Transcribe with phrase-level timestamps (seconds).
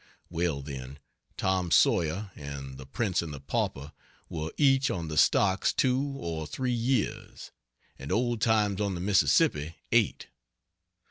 [0.31, 0.97] (Well, then,
[1.37, 3.93] "Tom Sawyer" and "The Prince and the Pauper"
[4.29, 7.51] were each on the stocks two or three years,
[7.99, 10.29] and "Old Times on the Mississippi" eight.)